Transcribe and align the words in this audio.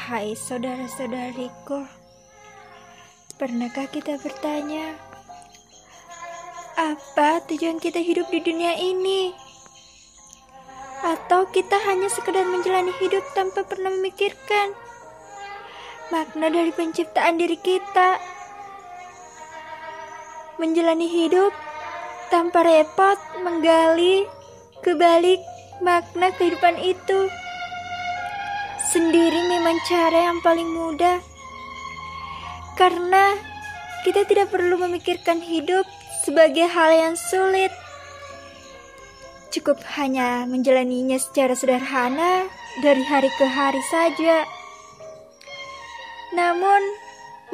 Wahai 0.00 0.32
saudara-saudariku, 0.32 1.84
pernahkah 3.36 3.84
kita 3.84 4.16
bertanya, 4.24 4.96
apa 6.72 7.44
tujuan 7.44 7.76
kita 7.76 8.00
hidup 8.00 8.32
di 8.32 8.40
dunia 8.40 8.80
ini? 8.80 9.36
Atau 11.04 11.52
kita 11.52 11.76
hanya 11.84 12.08
sekedar 12.08 12.48
menjalani 12.48 12.96
hidup 12.96 13.20
tanpa 13.36 13.60
pernah 13.68 13.92
memikirkan 13.92 14.72
makna 16.08 16.48
dari 16.48 16.72
penciptaan 16.72 17.36
diri 17.36 17.60
kita? 17.60 18.16
Menjalani 20.56 21.12
hidup 21.12 21.52
tanpa 22.32 22.64
repot 22.64 23.20
menggali 23.44 24.24
kebalik 24.80 25.44
makna 25.84 26.32
kehidupan 26.40 26.80
itu. 26.80 27.28
Sendiri 28.90 29.46
memang 29.46 29.78
cara 29.86 30.34
yang 30.34 30.42
paling 30.42 30.66
mudah. 30.66 31.22
Karena 32.74 33.38
kita 34.02 34.26
tidak 34.26 34.50
perlu 34.50 34.82
memikirkan 34.82 35.38
hidup 35.38 35.86
sebagai 36.26 36.66
hal 36.66 36.90
yang 36.90 37.14
sulit. 37.14 37.70
Cukup 39.54 39.78
hanya 39.94 40.42
menjalaninya 40.50 41.22
secara 41.22 41.54
sederhana 41.54 42.50
dari 42.82 43.06
hari 43.06 43.30
ke 43.38 43.46
hari 43.46 43.82
saja. 43.94 44.42
Namun, 46.34 46.82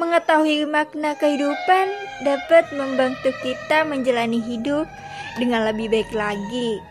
mengetahui 0.01 0.65
makna 0.65 1.13
kehidupan 1.21 1.85
dapat 2.25 2.69
membantu 2.73 3.29
kita 3.45 3.85
menjalani 3.85 4.41
hidup 4.41 4.89
dengan 5.37 5.69
lebih 5.69 5.93
baik 5.93 6.09
lagi. 6.17 6.81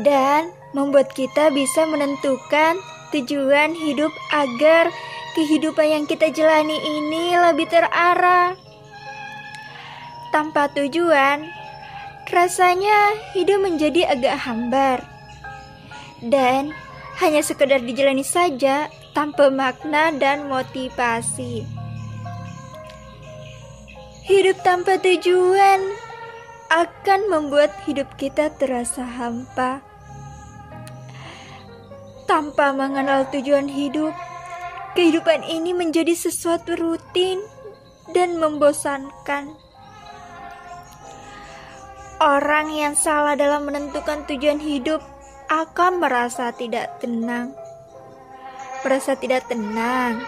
Dan 0.00 0.48
membuat 0.72 1.12
kita 1.12 1.52
bisa 1.52 1.84
menentukan 1.84 2.80
tujuan 3.12 3.76
hidup 3.76 4.10
agar 4.32 4.88
kehidupan 5.36 5.88
yang 5.88 6.04
kita 6.08 6.32
jalani 6.32 6.76
ini 6.76 7.36
lebih 7.36 7.68
terarah. 7.68 8.56
Tanpa 10.32 10.72
tujuan, 10.72 11.44
rasanya 12.32 13.12
hidup 13.36 13.60
menjadi 13.60 14.16
agak 14.16 14.36
hambar. 14.48 14.98
Dan 16.24 16.72
hanya 17.20 17.44
sekedar 17.44 17.84
dijalani 17.84 18.24
saja 18.24 18.88
tanpa 19.12 19.52
makna 19.52 20.08
dan 20.16 20.48
motivasi. 20.48 21.68
Hidup 24.22 24.56
tanpa 24.64 24.96
tujuan 25.02 25.82
akan 26.72 27.20
membuat 27.28 27.74
hidup 27.84 28.08
kita 28.16 28.48
terasa 28.56 29.04
hampa. 29.04 29.91
Tanpa 32.32 32.72
mengenal 32.72 33.28
tujuan 33.28 33.68
hidup, 33.68 34.16
kehidupan 34.96 35.44
ini 35.44 35.76
menjadi 35.76 36.16
sesuatu 36.16 36.72
rutin 36.80 37.44
dan 38.16 38.40
membosankan. 38.40 39.52
Orang 42.16 42.72
yang 42.72 42.96
salah 42.96 43.36
dalam 43.36 43.68
menentukan 43.68 44.24
tujuan 44.24 44.64
hidup 44.64 45.04
akan 45.52 46.00
merasa 46.00 46.56
tidak 46.56 47.04
tenang. 47.04 47.52
Merasa 48.80 49.12
tidak 49.12 49.44
tenang. 49.52 50.24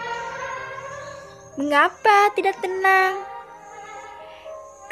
Mengapa 1.57 2.29
tidak 2.37 2.61
tenang? 2.61 3.17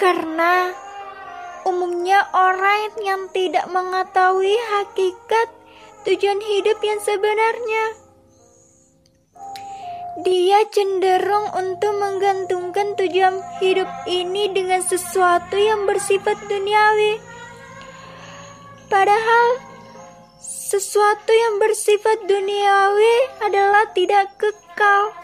Karena 0.02 0.74
umumnya 1.62 2.26
orang 2.34 2.98
yang 3.06 3.30
tidak 3.30 3.70
mengetahui 3.70 4.58
hakikat 4.74 5.62
tujuan 6.04 6.40
hidup 6.44 6.80
yang 6.84 7.00
sebenarnya 7.00 8.04
dia 10.22 10.62
cenderung 10.70 11.50
untuk 11.58 11.98
menggantungkan 11.98 12.94
tujuan 12.94 13.42
hidup 13.58 13.90
ini 14.06 14.46
dengan 14.54 14.86
sesuatu 14.86 15.58
yang 15.58 15.90
bersifat 15.90 16.38
duniawi. 16.46 17.18
Padahal 18.94 19.58
sesuatu 20.38 21.34
yang 21.34 21.58
bersifat 21.58 22.30
duniawi 22.30 23.16
adalah 23.42 23.90
tidak 23.98 24.38
kekal. 24.38 25.18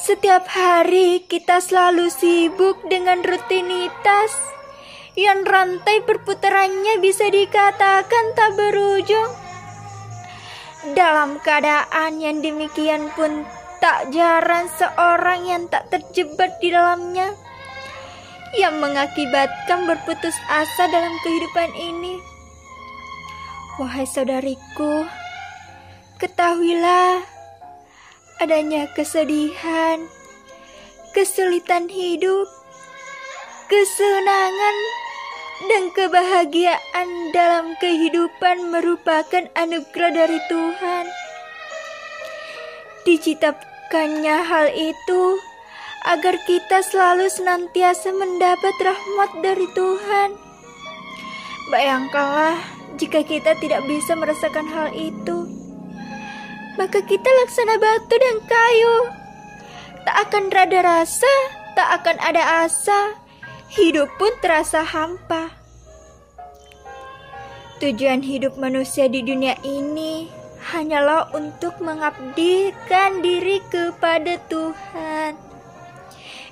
Setiap 0.00 0.48
hari 0.48 1.28
kita 1.28 1.60
selalu 1.60 2.08
sibuk 2.08 2.80
dengan 2.88 3.20
rutinitas 3.20 4.59
yang 5.18 5.42
rantai 5.42 6.02
perputarannya 6.06 7.02
bisa 7.02 7.26
dikatakan 7.26 8.24
tak 8.38 8.50
berujung. 8.54 9.32
Dalam 10.96 11.42
keadaan 11.44 12.22
yang 12.22 12.40
demikian 12.40 13.12
pun 13.12 13.44
tak 13.80 14.12
jarang 14.12 14.68
seorang 14.76 15.44
yang 15.48 15.64
tak 15.68 15.88
terjebak 15.88 16.56
di 16.60 16.72
dalamnya 16.72 17.32
yang 18.56 18.82
mengakibatkan 18.82 19.86
berputus 19.86 20.34
asa 20.48 20.84
dalam 20.88 21.14
kehidupan 21.22 21.70
ini. 21.76 22.18
Wahai 23.78 24.04
saudariku, 24.04 25.06
ketahuilah 26.20 27.24
adanya 28.40 28.88
kesedihan, 28.92 30.04
kesulitan 31.12 31.88
hidup, 31.88 32.48
kesenangan 33.68 34.76
dan 35.68 35.92
kebahagiaan 35.92 37.08
dalam 37.36 37.76
kehidupan 37.76 38.72
merupakan 38.72 39.44
anugerah 39.52 40.12
dari 40.14 40.40
Tuhan. 40.48 41.04
Diciptakannya 43.04 44.36
hal 44.40 44.72
itu 44.72 45.36
agar 46.08 46.40
kita 46.48 46.80
selalu 46.80 47.28
senantiasa 47.28 48.08
mendapat 48.16 48.72
rahmat 48.80 49.30
dari 49.44 49.68
Tuhan. 49.76 50.30
Bayangkanlah 51.68 52.56
jika 52.96 53.20
kita 53.20 53.52
tidak 53.60 53.84
bisa 53.84 54.16
merasakan 54.16 54.64
hal 54.68 54.88
itu, 54.96 55.44
maka 56.80 57.04
kita 57.04 57.28
laksana 57.44 57.76
batu 57.76 58.16
dan 58.16 58.36
kayu. 58.48 58.96
Tak 60.08 60.16
akan 60.28 60.44
rada 60.48 60.80
rasa, 60.80 61.34
tak 61.76 62.00
akan 62.00 62.16
ada 62.24 62.64
asa, 62.64 63.20
hidup 63.70 64.08
pun 64.16 64.32
terasa 64.40 64.82
hampa. 64.82 65.49
Tujuan 67.80 68.20
hidup 68.20 68.60
manusia 68.60 69.08
di 69.08 69.24
dunia 69.24 69.56
ini 69.64 70.28
hanyalah 70.68 71.32
untuk 71.32 71.80
mengabdikan 71.80 73.24
diri 73.24 73.64
kepada 73.72 74.36
Tuhan. 74.52 75.32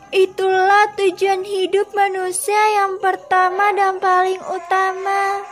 Itulah 0.08 0.88
tujuan 0.96 1.44
hidup 1.44 1.92
manusia 1.92 2.56
yang 2.80 2.96
pertama 2.96 3.76
dan 3.76 4.00
paling 4.00 4.40
utama. 4.40 5.44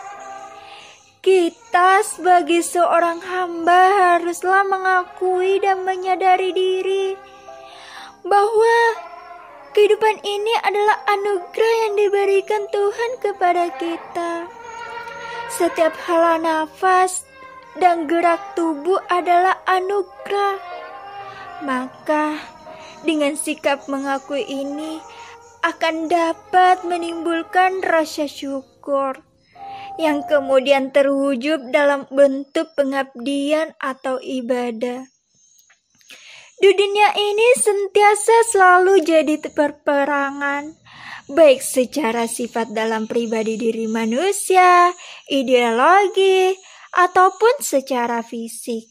Kita 1.21 2.01
sebagai 2.01 2.65
seorang 2.65 3.21
hamba 3.21 4.17
haruslah 4.17 4.65
mengakui 4.65 5.61
dan 5.61 5.85
menyadari 5.85 6.57
diri 6.57 7.21
bahwa 8.25 8.77
Kehidupan 9.77 10.25
ini 10.25 10.57
adalah 10.65 11.05
anugerah 11.05 11.75
yang 11.85 12.01
diberikan 12.01 12.65
Tuhan 12.73 13.11
kepada 13.21 13.69
kita. 13.77 14.49
Setiap 15.57 15.97
hala 16.05 16.37
nafas 16.37 17.25
dan 17.81 18.05
gerak 18.05 18.53
tubuh 18.53 19.01
adalah 19.09 19.57
anugerah. 19.65 20.61
Maka, 21.65 22.37
dengan 23.09 23.41
sikap 23.41 23.89
mengakui 23.89 24.45
ini 24.45 25.01
akan 25.65 26.13
dapat 26.13 26.85
menimbulkan 26.85 27.81
rasa 27.81 28.29
syukur 28.29 29.25
yang 29.97 30.21
kemudian 30.29 30.93
terwujud 30.93 31.73
dalam 31.73 32.05
bentuk 32.13 32.77
pengabdian 32.77 33.73
atau 33.81 34.21
ibadah. 34.21 35.09
Di 36.57 36.71
dunia 36.73 37.13
ini 37.17 37.49
sentiasa 37.57 38.37
selalu 38.53 39.05
jadi 39.05 39.41
perperangan, 39.41 40.77
baik 41.27 41.59
secara 41.63 42.31
sifat 42.31 42.71
dalam 42.71 43.11
pribadi 43.11 43.59
diri 43.59 43.91
manusia, 43.91 44.95
ideologi, 45.27 46.55
ataupun 46.95 47.61
secara 47.61 48.23
fisik. 48.23 48.87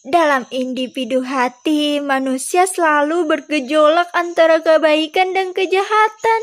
Dalam 0.00 0.48
individu 0.48 1.20
hati, 1.20 2.00
manusia 2.00 2.64
selalu 2.64 3.28
bergejolak 3.28 4.08
antara 4.16 4.64
kebaikan 4.64 5.36
dan 5.36 5.52
kejahatan, 5.52 6.42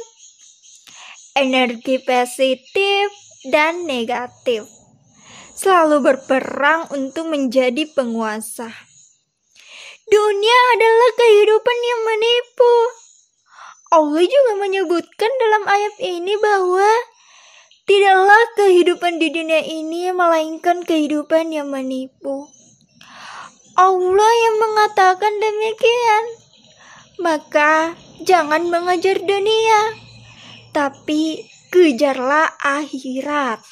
energi 1.34 1.98
positif 2.06 3.10
dan 3.50 3.90
negatif, 3.90 4.70
selalu 5.58 6.06
berperang 6.06 6.86
untuk 6.94 7.34
menjadi 7.34 7.90
penguasa. 7.98 8.70
Dunia 10.06 10.60
adalah 10.78 11.12
kehidupan 11.18 11.78
yang 11.82 12.02
menipu. 12.06 13.07
Allah 13.98 14.22
juga 14.30 14.54
menyebutkan 14.62 15.32
dalam 15.42 15.64
ayat 15.66 15.96
ini 16.06 16.38
bahwa 16.38 16.86
tidaklah 17.90 18.44
kehidupan 18.54 19.18
di 19.18 19.34
dunia 19.34 19.66
ini 19.66 20.14
melainkan 20.14 20.86
kehidupan 20.86 21.50
yang 21.50 21.74
menipu. 21.74 22.46
Allah 23.74 24.32
yang 24.46 24.56
mengatakan 24.62 25.34
demikian. 25.42 26.24
Maka 27.18 27.98
jangan 28.22 28.70
mengejar 28.70 29.18
dunia, 29.18 29.98
tapi 30.78 31.50
kejarlah 31.74 32.54
akhirat. 32.62 33.66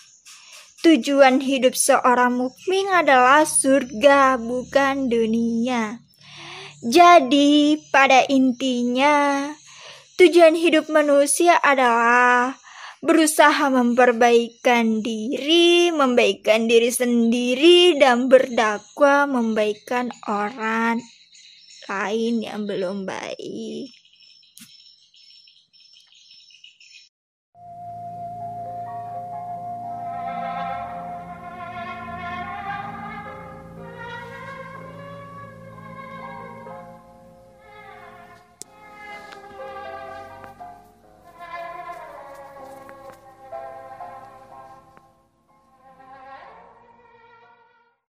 Tujuan 0.82 1.38
hidup 1.38 1.78
seorang 1.78 2.34
mukmin 2.34 2.90
adalah 2.90 3.46
surga, 3.46 4.42
bukan 4.42 5.06
dunia. 5.06 6.02
Jadi, 6.82 7.78
pada 7.94 8.26
intinya, 8.26 9.50
tujuan 10.16 10.56
hidup 10.56 10.88
manusia 10.88 11.60
adalah 11.60 12.56
berusaha 13.04 13.70
memperbaikan 13.70 15.04
diri, 15.04 15.92
membaikkan 15.92 16.66
diri 16.66 16.90
sendiri, 16.90 18.00
dan 18.00 18.32
berdakwah 18.32 19.28
membaikkan 19.28 20.10
orang 20.26 21.04
lain 21.86 22.42
yang 22.42 22.66
belum 22.66 23.06
baik. 23.06 24.05